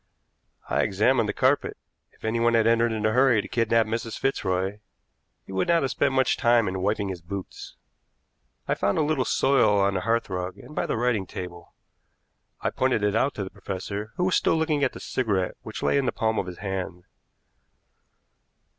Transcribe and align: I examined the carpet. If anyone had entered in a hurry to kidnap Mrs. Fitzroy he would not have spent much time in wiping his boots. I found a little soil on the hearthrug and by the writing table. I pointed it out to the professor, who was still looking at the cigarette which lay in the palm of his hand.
I 0.67 0.81
examined 0.81 1.29
the 1.29 1.31
carpet. 1.31 1.77
If 2.11 2.25
anyone 2.25 2.55
had 2.55 2.65
entered 2.65 2.91
in 2.91 3.05
a 3.05 3.11
hurry 3.11 3.39
to 3.39 3.47
kidnap 3.47 3.85
Mrs. 3.85 4.17
Fitzroy 4.17 4.79
he 5.45 5.51
would 5.51 5.67
not 5.67 5.83
have 5.83 5.91
spent 5.91 6.15
much 6.15 6.37
time 6.37 6.67
in 6.67 6.81
wiping 6.81 7.09
his 7.09 7.21
boots. 7.21 7.75
I 8.67 8.73
found 8.73 8.97
a 8.97 9.03
little 9.03 9.25
soil 9.25 9.79
on 9.79 9.93
the 9.93 9.99
hearthrug 10.01 10.57
and 10.57 10.73
by 10.73 10.87
the 10.87 10.97
writing 10.97 11.27
table. 11.27 11.75
I 12.61 12.71
pointed 12.71 13.03
it 13.03 13.15
out 13.15 13.35
to 13.35 13.43
the 13.43 13.51
professor, 13.51 14.11
who 14.15 14.23
was 14.23 14.35
still 14.35 14.55
looking 14.55 14.83
at 14.83 14.93
the 14.93 14.99
cigarette 14.99 15.53
which 15.61 15.83
lay 15.83 15.99
in 15.99 16.07
the 16.07 16.11
palm 16.11 16.39
of 16.39 16.47
his 16.47 16.57
hand. 16.57 17.03